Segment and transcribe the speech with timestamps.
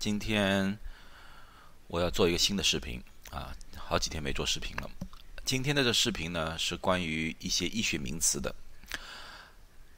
[0.00, 0.78] 今天
[1.86, 2.98] 我要做一个新的视频
[3.30, 4.88] 啊，好几天没做视频了。
[5.44, 8.54] 今天的这视频呢，是关于一些医学名词的。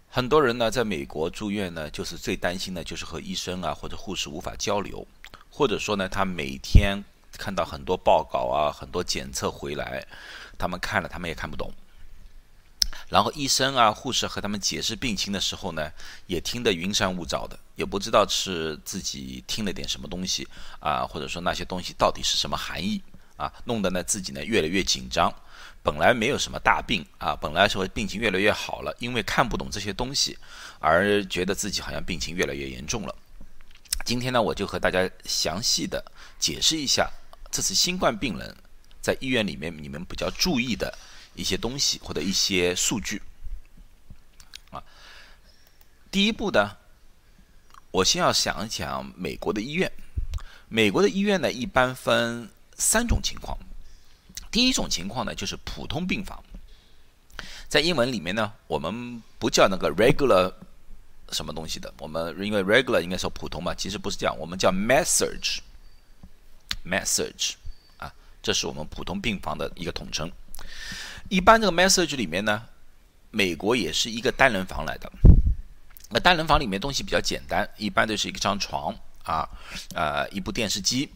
[0.08, 5.06] 很多人呢，在美国住院呢，就是最担心的，就是和医生啊或者护士无法交流，
[5.48, 7.00] 或者说呢，他每天
[7.38, 10.04] 看到很多报告啊、很多检测回来，
[10.58, 11.72] 他们看了，他们也看不懂。
[13.08, 15.90] 然后医生啊、护士和他们解释病情的时候呢，
[16.26, 20.46] 也听得云山雾罩的，也不知道是自己听了点什么东西
[20.80, 23.02] 啊，或者说那些东西到底是什么含义
[23.36, 25.32] 啊，弄得呢自己呢越来越紧张。
[25.84, 30.38] 本来没有什么大病啊，本来说病情越来越好了，因为看不懂这些东西，
[30.78, 33.14] 而觉得自己好像病情越来越严重了。
[34.04, 36.04] 今天呢，我就和大家详细的
[36.38, 37.10] 解释一下
[37.50, 38.56] 这次新冠病人
[39.00, 40.96] 在医院里面你们比较注意的。
[41.34, 43.22] 一些东西或者一些数据
[44.70, 44.82] 啊，
[46.10, 46.76] 第一步呢，
[47.90, 49.92] 我先要想一想美国的医院。
[50.68, 53.56] 美国的医院呢，一般分三种情况。
[54.50, 56.42] 第一种情况呢，就是普通病房。
[57.68, 60.52] 在英文里面呢，我们不叫那个 regular
[61.30, 67.54] 什么东西的，我们因为 regular 应该说普通嘛，其实不是这样，我们叫 message，message
[67.96, 70.30] 啊，这是我们普通病房的一个统称。
[71.28, 72.62] 一般这个 message 里面呢，
[73.30, 75.10] 美国也是一个单人房来的。
[76.10, 79.48] 那单人房里面东西比较简单，一般都是一张床啊，
[79.94, 81.10] 呃，一部电视机。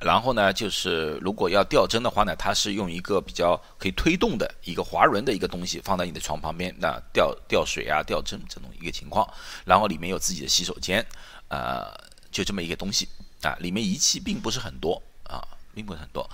[0.00, 9.26] 然后呢，就是如果要吊针的话呢，它是用一个比较可以推动的一个滑轮的一个东西放在你的床旁边，那吊吊水啊、吊针这种一个情况。
[9.64, 11.06] 然后里面有自己的洗手间，
[11.48, 11.86] 呃，
[12.32, 13.08] 就这么一个东西
[13.42, 15.40] 啊，里面仪器并不是很多啊，
[15.72, 16.28] 并不是很多。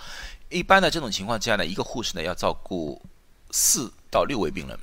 [0.53, 3.00] 一般的这种情况之下呢，一个护士呢要照顾
[3.50, 4.78] 四到六位病人。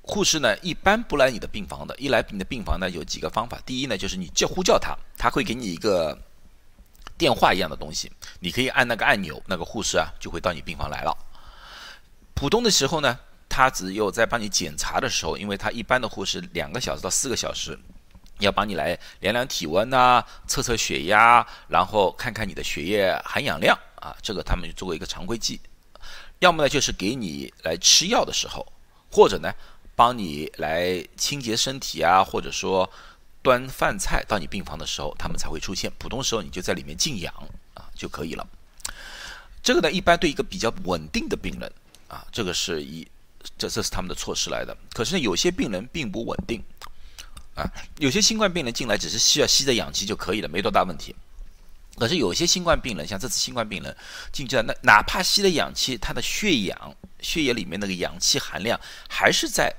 [0.00, 3.60] 护士呢一般不来你的病房的，一来你的病房呢有几个方法。
[3.66, 6.18] 第一呢就是你叫呼叫他，他会给你一个
[7.18, 11.14] 电话一样的东西，你可以按那个按钮，那个护士啊就会到你病房来了。
[12.34, 13.18] 普通的时候呢，
[13.48, 17.78] 他只有在帮你检查的时候，因为他一般的护士两个小时到四个小时。
[18.40, 25.60] 要帮你来量量体温呐，测测血压，然后看看你的血液含氧量啊，这个他们做过一个常规剂。
[26.38, 28.64] 要么呢就是给你来吃药的时候，
[29.10, 29.52] 或者呢
[29.96, 32.88] 帮你来清洁身体啊，或者说
[33.42, 35.90] 端饭菜到你病房的时候，他们才会出现。
[35.98, 37.34] 普通时候你就在里面静养
[37.74, 38.46] 啊就可以了。
[39.62, 41.72] 这个呢一般对一个比较稳定的病人
[42.06, 43.04] 啊，这个是一
[43.58, 44.76] 这这是他们的措施来的。
[44.92, 46.62] 可是呢有些病人并不稳定。
[47.58, 51.12] 啊，有些新冠病人进来只是需要吸着氧气就可以了，没多大问题。
[51.96, 53.96] 可是有些新冠病人，像这次新冠病人
[54.32, 59.74] 进去了，那哪怕吸了氧气，他的血氧、血液里面那个氧气含量还是在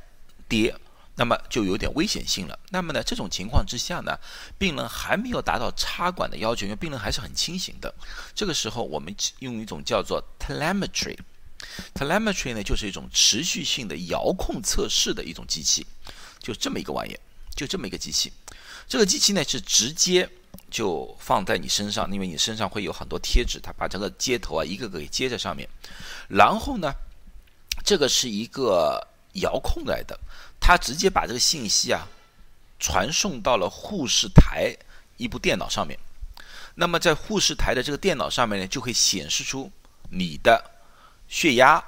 [0.49, 0.75] 跌，
[1.15, 2.59] 那么就有点危险性了。
[2.71, 4.19] 那么呢，这种情况之下呢，
[4.57, 7.95] 病人还没有达到插管的要求，因为病人还是很清醒的。
[8.35, 15.87] 这个时候，我们用一种叫做 telemetry，telemetry 呢就是一种持续性的遥控测试的一种机器，
[16.39, 17.17] 就这么一个玩意。
[17.55, 18.31] 就这么一个机器，
[18.87, 20.29] 这个机器呢是直接
[20.71, 25.67] 就放在你身上，因为你身上会有很多贴纸，它把这个接头啊一个个给接在上面。
[26.29, 26.93] 然后呢，
[27.83, 30.17] 这个是一个遥控来的，
[30.59, 32.07] 它直接把这个信息啊
[32.79, 34.73] 传送到了护士台
[35.17, 35.99] 一部电脑上面。
[36.75, 39.69] 那么在护士台的这个电脑上面呢，就会显示出
[40.11, 40.71] 你的
[41.27, 41.83] 血压、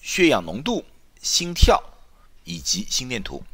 [0.00, 0.86] 血氧浓度、
[1.20, 1.82] 心跳
[2.44, 3.44] 以及心电图。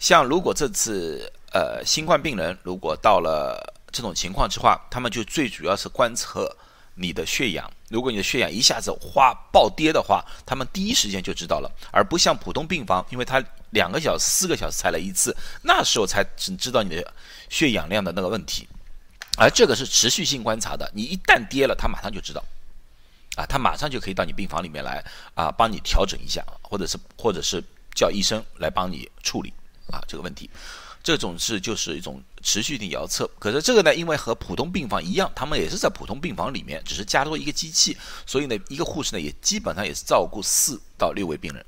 [0.00, 3.62] 像如果这次呃新冠病人如果到了
[3.92, 6.56] 这种情况之话，他们就最主要是观测
[6.94, 7.70] 你的血氧。
[7.90, 17.14] 如果你的血氧一下子哗暴跌的话，他们第一时间就知道了，而不像普通病房，因为他两个小时、四个小时才来一次，那时候才只知道你的
[17.50, 18.66] 血氧量的那个问题。
[19.36, 22.42] 而这个是持续性观察的，你一旦跌了，他马上就知道，
[23.36, 27.62] 啊，他马上就可以到你病房里面来啊，帮你调整一下，或者是或者是
[27.94, 29.52] 叫医生来帮你处理。
[29.92, 30.48] 啊，这个问题，
[31.02, 33.28] 这种是就是一种持续性遥测。
[33.38, 41.64] 可是这个呢，因为和普通病房一样，他们也是在普通病房里面，只是加多一个机器，所以呢，一个护士呢也基本上也是照顾四到六位病人。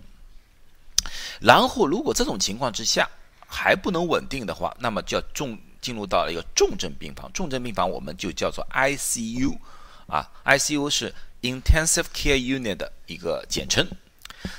[1.40, 3.08] 然后，如果这种情况之下
[3.46, 7.30] 还不能稳定的话，那么就要重进入到了一个重症病房。
[7.32, 9.58] 重症病房我们就叫做 ICU，
[10.06, 11.12] 啊，ICU 是
[11.42, 13.84] Intensive Care Unit 的一个简称。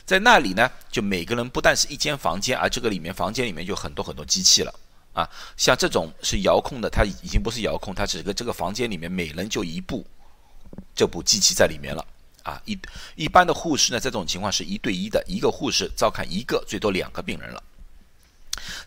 [0.05, 4.73] 在那里呢，就每个人不但是一间房间，而这个里面房间里面就很多很多机器了
[5.13, 5.29] 啊。
[5.57, 10.05] 像这种是遥控的，它已经不是遥控，它整个这个房间里面每人就一部
[10.95, 12.05] 这部机器在里面了
[12.43, 12.61] 啊。
[12.65, 12.77] 一
[13.15, 17.63] 一般的护士呢，这种情况是一对一的，一个护士照看一个最多两个病人了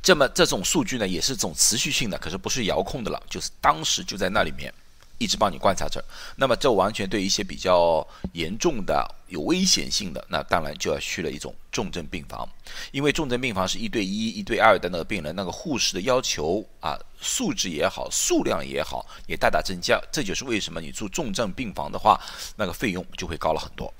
[0.03, 4.73] 这么这种数据呢，也是这种持续性的，可是不是遥控的了，就是当时就在那里面。
[5.19, 6.05] 一直帮你观察着，
[6.37, 12.47] 那么这完全对一些比较严重的、有危险性的，那当然就要去了一种重症病房，
[12.93, 19.99] 因为重症病房是一对一、一对二的那个病人，那个护士的要求啊，素质也好，数量也好，也大大增加。
[20.13, 22.21] 这就是为什么你住重症病房的话，
[22.57, 23.93] 那个费用就会高了很多。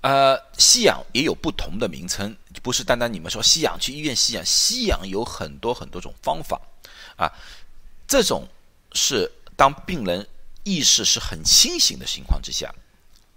[0.00, 6.58] 呃，吸氧也有不同的名称，不是单单你们说吸氧去医院吸氧，吸氧有很多很多种方法
[7.16, 7.30] 啊，
[8.08, 8.48] 这种。
[8.94, 10.26] 是当病人
[10.64, 12.72] 意识是很清醒的情况之下，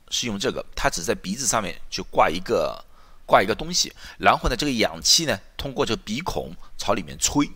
[0.10, 2.84] 是用这个，他只在鼻子上面就挂一个
[3.26, 7.50] 挂一个东西，然后呢，这个氧气呢通过这个鼻孔朝里面吹，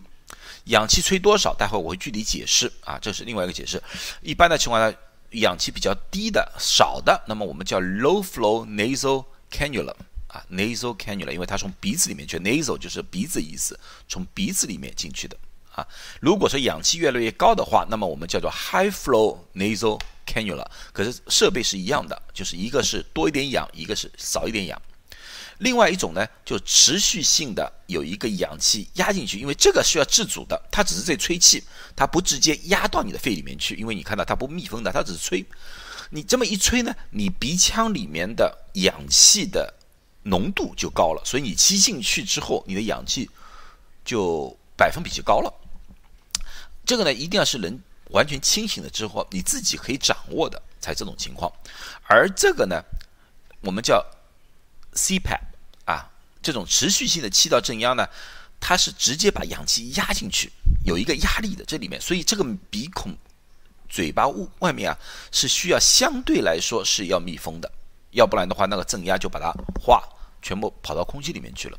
[0.64, 3.82] 氧气吹多少，待会我会具体解释啊，这是另外一个解释。
[4.20, 4.96] 一般的情况下，
[5.32, 9.94] 氧气比较低的少的，那么我们叫 low flow nasal cannula
[10.26, 15.36] 啊，nasal cannula，因为它从鼻子里面去，nasal 就是鼻子意思，从鼻子里面进去的。
[15.74, 15.86] 啊，
[16.20, 20.66] 如果说氧气越来越高的话，那么我们叫做 high flow nasal cannula。
[20.92, 24.80] 可是设备是一样的，就是一个是多一点氧，一个是少一点氧。
[25.58, 31.62] 另外一种呢，就持续性的有一个氧气压进去，因为这个需要自主的，它只是在吹气，
[31.94, 35.44] 它不直接压到你的肺里面去，因为你看到它不密封的，它只是吹。
[36.08, 39.72] 你这么一吹呢，你鼻腔里面的氧气的
[40.22, 43.28] 浓度就高了，所以你吸进去之后，你的氧气
[44.02, 45.52] 就百分比就高了。
[46.84, 47.80] 这个呢，一定要是人
[48.10, 51.50] 完全清醒了之后，你自己可以掌握的才这种情况。
[52.08, 52.82] 而这个呢，
[53.60, 54.04] 我们叫
[54.94, 55.40] CPAP
[55.84, 56.10] 啊，
[56.42, 58.08] 这种持续性的气道正压呢，
[58.58, 60.50] 它是直接把氧气压进去，
[60.84, 63.16] 有一个压力的这里面，所以这个鼻孔、
[63.88, 64.26] 嘴巴
[64.58, 64.98] 外面啊，
[65.30, 67.70] 是需要相对来说是要密封的，
[68.10, 70.02] 要不然的话，那个正压就把它化
[70.42, 71.78] 全部跑到空气里面去了。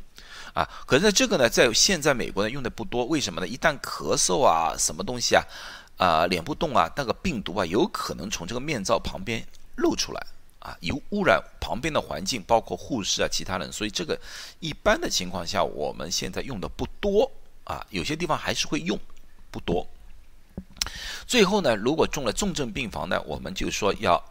[0.53, 3.47] 啊，可是这个呢，在现在美国呢用的不多，为什么呢？
[3.47, 5.43] 一旦咳嗽啊，什么东西啊，
[5.97, 9.41] 啊，脸部动啊，那个病毒啊，有可能从这个面罩旁边
[9.77, 10.27] 露出来
[10.59, 14.19] 啊，有污染旁边的环境，包括护士啊，其他人，所以这个
[14.59, 17.31] 一般的情况下，我们现在用的不多
[17.63, 18.99] 啊，有些地方还是会用，
[19.49, 19.87] 不多。
[21.25, 24.21] 最后呢，如果中了重症病房呢，我们就说要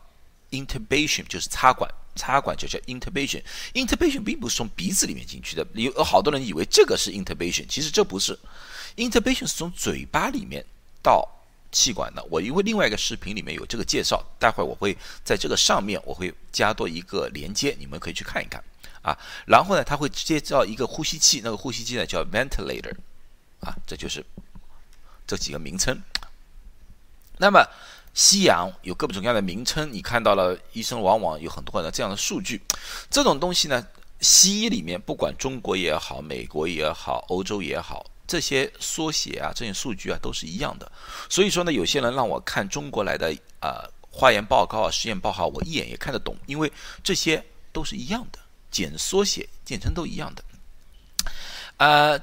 [0.50, 1.90] intubation，就是插管。
[2.14, 8.38] 插管就叫 intubation，intubation 并不是从鼻子里面进去的，有好多人以为这个是 intubation，其实这不是
[8.96, 10.64] ，intubation 是从嘴巴里面
[11.02, 11.26] 到
[11.72, 12.22] 气管的。
[12.30, 18.62] 我因为另外一个视频里面有这个介绍，待会我会在这个上面我会加多一个连接，你们可以去看一看
[19.02, 19.16] 啊。
[19.46, 22.94] 然后呢，它会接到一个呼吸器，那个呼吸器呢叫 ventilator，
[23.60, 24.24] 啊，这就是
[25.26, 26.02] 这几个名称。
[27.38, 27.64] 那么。
[28.20, 32.60] 吸氧有各种各样的名称，你看到了，医生往往有很多的这样的数据。
[33.08, 33.82] 这种东西呢，
[34.20, 40.92] 西医里面不管中国也好，美国也好，欧洲也好，这些缩写啊，这些数据啊，都是一样的。
[41.30, 46.70] 所以说呢，有些人让我看中国来的啊化验报告啊、实验报告，我一眼也看得懂，因为
[47.02, 48.38] 这些都是一样的，
[48.70, 50.44] 简缩写、简称都一样的。
[51.78, 52.18] 呃，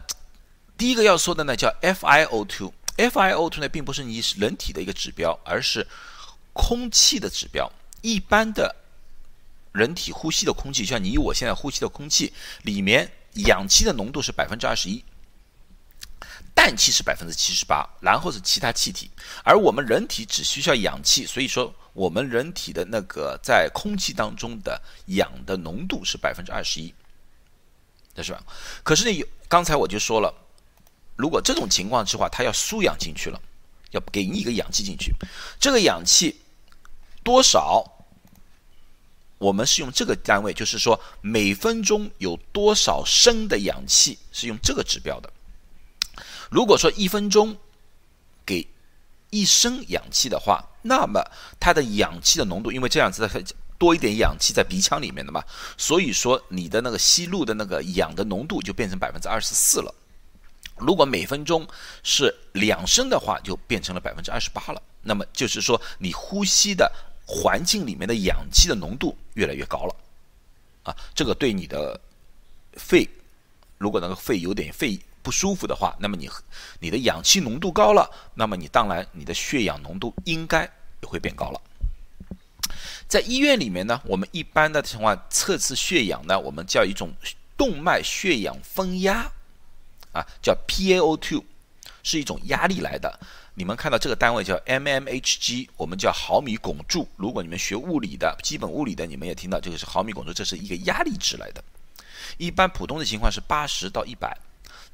[0.77, 2.71] 第一个要说的呢，叫 FiO2。
[2.97, 5.85] FiO2 呢，并不是你人体的一个指标，而是
[6.51, 7.71] 空气的指标。
[8.01, 8.75] 一般的
[9.71, 12.33] 人体呼吸的空气，像你我现在呼吸的空气
[12.63, 13.11] 里面，
[13.45, 15.03] 氧气的浓度是百分之二十一，
[16.55, 19.11] 氮气是百分之七十八，然后是其他气体。
[19.43, 26.91] 而我们人体只需要氧气，所以说我们人体的那个在空气当中的氧的浓度是百分之二十一，
[28.15, 28.41] 这是吧？
[28.83, 30.33] 可是呢，有刚才我就说了。
[31.17, 33.41] 如果这种情况之话，它要输氧进去了，
[33.91, 35.11] 要给你一个氧气进去，
[35.59, 36.39] 这个氧气
[37.23, 37.83] 多少？
[39.39, 45.31] 我们是用这个单位，就是说每分钟有多少升的氧气，是用这个指标的。
[46.49, 47.55] 如果说一分钟
[48.45, 48.67] 给
[49.29, 51.23] 一升氧气的话，那么
[51.59, 53.43] 它的氧气的浓度，因为这样子的
[53.77, 55.43] 多一点氧气在鼻腔里面的嘛，
[55.77, 59.93] 所以说你的那个吸入的那个氧的浓度就变成百分之二十四了。
[60.79, 61.67] 如果每分钟
[62.03, 64.81] 是两升的话，就变成了百分之二十八了。
[65.01, 66.91] 那么就是说，你呼吸的
[67.25, 69.95] 环境里面的氧气的浓度越来越高了，
[70.83, 71.99] 啊，这个对你的
[72.73, 73.07] 肺，
[73.77, 76.29] 如果那个肺有点肺不舒服的话，那么你
[76.79, 80.63] 你的氧气浓度高了，那么你当然你的血氧浓度应该
[81.01, 81.61] 也会变高了。
[83.07, 87.13] 在医院里面呢，我们一般的情况测试血氧呢，我们叫一种
[87.55, 89.31] 动脉血氧分压。
[90.17, 91.43] 啊，叫 P A O two，
[92.03, 93.19] 是一种压力来的。
[93.53, 97.07] 你们看到这个单位叫 mmHg，我们叫毫米汞柱。
[97.15, 101.63] 如果你们学物理的基本物理的，你们也听到这个是毫米汞柱，这是一个压力值来的。
[102.37, 104.37] 一般普通的情况是八十到一百。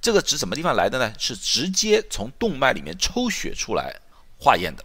[0.02, 1.14] 这个值什么地方来的呢？
[1.18, 4.00] 是直接从动脉里面抽血出来
[4.38, 4.84] 化验的。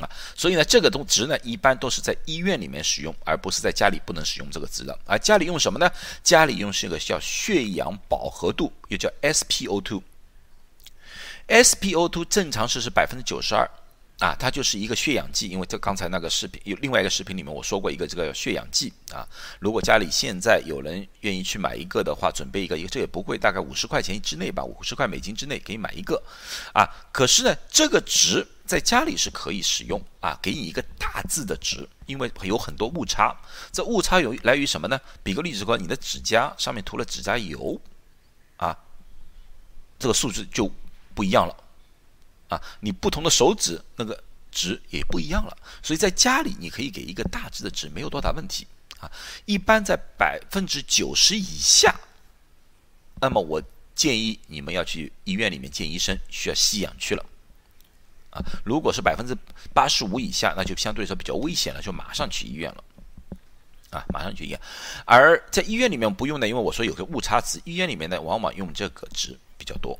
[0.00, 4.98] 啊，所以呢，这个东值呢，一般都是在医院里面使用，而不是在家里不能使用这个值的。
[5.06, 5.90] 而家里用什么呢？
[6.22, 10.02] 家里用是一个叫血氧饱和度，又叫 SpO2。
[11.48, 13.68] SpO2 正常是是百分之九十二。
[14.20, 19.26] 啊，它就是一个血氧计，因为这刚才那个视频有另外一个视频里面我说过一个这个血氧计啊。
[19.58, 26.22] 如果家里现在有人愿意去买一个的话，准备一个，这也不贵，大概五十块钱之内吧，五十块美金之内可以买一个
[26.72, 26.88] 啊。
[27.10, 33.36] 可是呢，这个值在家里是可以使用啊，给你一个大致的值，因为有很多误差。
[33.70, 34.98] 这误差有来于什么呢？
[35.22, 37.78] 比个例子说，你的指甲上面涂了指甲油
[38.56, 38.76] 啊，
[39.98, 40.70] 这个数字就
[41.14, 41.54] 不一样了。
[42.48, 48.66] 啊，你不同的手指那个值也不一样了，所以在家里你可以给一个大致的值，没有多大问题
[49.00, 49.10] 啊。
[49.44, 51.94] 一般在百分之九十以下，
[53.20, 53.62] 那么我
[53.94, 57.24] 建议你们要去医院里面见医生，需要吸氧去了
[58.34, 58.42] 啊。
[58.64, 59.34] 如果是百分之
[59.72, 62.84] 八十五以下，那就相对来说比较危险了，就马上去医院了
[63.90, 64.60] 啊，马上去医院。
[65.06, 69.98] 而在医院里面不用的，因为我说有个误差值，医院里面呢往往用这个值比较多。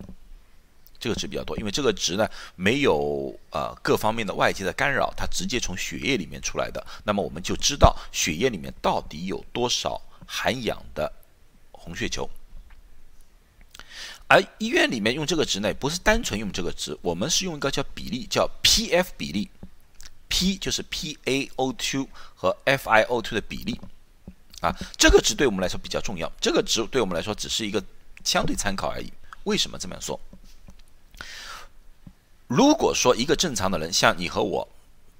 [1.00, 2.26] 这个值比较多，因为这个值呢
[2.56, 6.82] 没有呃各方面的外界的干扰，它直接从血液里面出来的。
[7.04, 11.12] 那么我们就知道血液里面到底有多少含氧的
[11.72, 12.26] 红血球。
[14.26, 19.50] 而医院里面用这个值呢，不是单纯用这个值，我们是用一个叫比例，叫 P-F 比例
[20.28, 23.81] ，P 就是 PaO2 和 FiO2 的比例
[24.61, 26.31] 啊，这个值对我们来说比较重要。
[26.40, 27.85] 这个值对我们来说只是一个
[28.25, 29.12] 相对参考而已。
[29.45, 30.19] 为什么这么说？
[32.47, 34.69] 如果说一个正常的人，像你和我，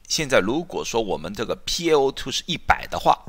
[0.09, 3.23] 现在如果说我们这个 PaO2 是一百的话，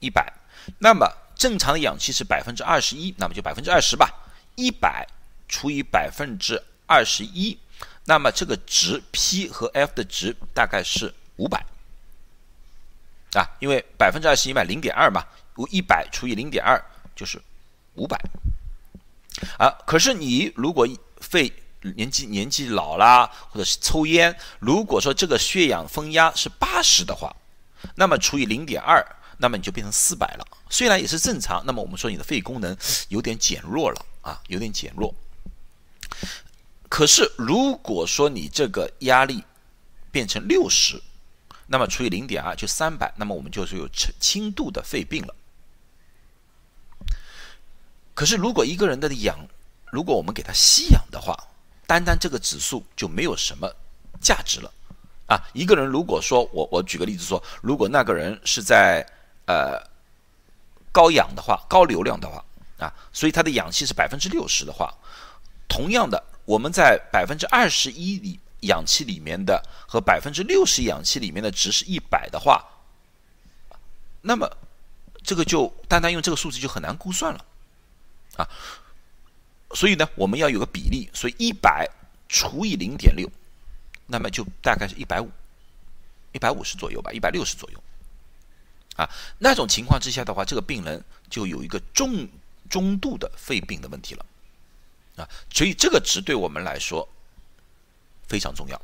[0.00, 0.32] 一百，
[0.78, 4.21] 那么正常的氧气是百分之二十一，那么就百分之二十吧，
[4.54, 5.06] 一百
[5.48, 7.58] 除以百分之二十一，
[8.04, 11.64] 那么这个值 P 和 F 的值大概是五百，
[13.34, 16.82] 啊，因为百分之二十一嘛，零点二嘛，如一百除以零点二
[17.14, 17.40] 就是
[17.94, 18.18] 五百，
[19.58, 20.86] 啊，可是你如果
[21.20, 21.52] 肺
[21.96, 27.34] 年纪年纪老啦，或者是抽烟，如果说这个血氧分压是八十的话，
[27.96, 29.04] 那么除以零点二，
[29.38, 30.46] 那么你就变成四百了。
[30.70, 32.76] 虽然也是正常，那么我们说你的肺功能
[33.08, 34.06] 有点减弱了。
[34.22, 35.14] 啊，有点减弱。
[36.88, 39.44] 可是如果说你这个压力
[40.10, 41.00] 变成六十，
[41.66, 45.34] 那么除以零点二就三百，那么我们就是有轻轻度的肺病了。
[48.14, 49.38] 可是如果一个人的氧，
[49.90, 51.36] 如果我们给他吸氧的话，
[51.86, 53.74] 单单这个指数就没有什么
[54.20, 54.70] 价值了
[55.26, 55.40] 啊！
[55.54, 59.04] 一个人如果说我我举个例子说，如果那个人是在
[59.46, 59.82] 呃
[60.92, 62.44] 高氧的话，高流量的话
[62.82, 64.92] 啊，所以它的氧气是百分之六十的话，
[65.68, 72.64] 同样的，我们在百分之二十一里氧气里面的和百分之六十氧气里面的值是一百的话，
[74.20, 74.50] 那么
[75.22, 77.44] 这个就单单用这个数字就很难估算了
[78.36, 78.48] 啊。
[79.74, 81.88] 所以呢，我们要有个比例，所以一百
[82.28, 83.30] 除以零点六，
[84.06, 85.30] 那么就大概是一百五，
[86.32, 87.82] 一百五十左右吧，一百六十左右。
[88.96, 89.08] 啊，
[89.38, 92.28] 那种情况之下的话，这个病人就有一个重
[92.68, 94.26] 中度的肺病的问题了。
[95.16, 97.08] 啊，所以这个值对我们来说
[98.26, 98.80] 非常重要，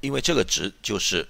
[0.00, 1.28] 因为这个值就是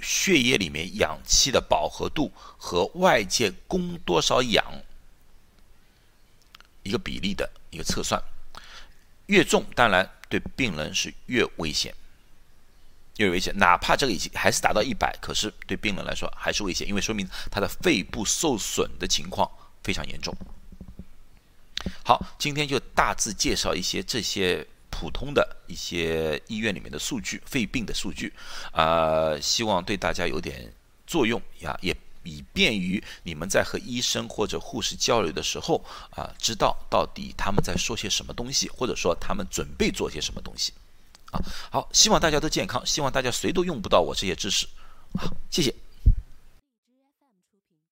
[0.00, 4.64] 血液里面氧气的饱和度和外界供多少氧。
[6.84, 8.22] 一个比例的一个测算，
[9.26, 11.94] 越重当然对病人是越危险，
[13.18, 13.56] 越危险。
[13.56, 19.48] 哪怕这个已经还是达到一百，可是对病人来说还是危险，因为说明他的肺部受损的情况
[19.84, 20.34] 非常严重。
[22.04, 28.32] 好，今天就大致介绍一些这些普通的一些医院里面的数据，肺病的数据，
[28.72, 30.72] 啊，希望对大家有点
[31.06, 31.96] 作用呀，也。
[32.24, 40.74] 以便于你们在和医生或者护士交流的时候啊，知道到底他们在说些什么东西，或者说他们准备做些什么东西，
[41.30, 44.66] 啊，好，希望大家都健康，希望大家谁都用不到我这些知识，
[45.18, 45.74] 好，谢谢。